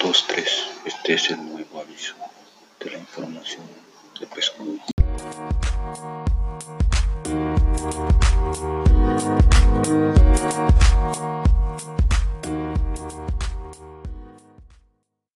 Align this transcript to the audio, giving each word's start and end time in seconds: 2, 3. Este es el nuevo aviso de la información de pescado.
2, 0.00 0.24
3. 0.28 0.66
Este 0.86 1.12
es 1.12 1.30
el 1.30 1.44
nuevo 1.46 1.78
aviso 1.78 2.14
de 2.82 2.90
la 2.90 2.98
información 2.98 3.66
de 4.18 4.26
pescado. 4.26 4.99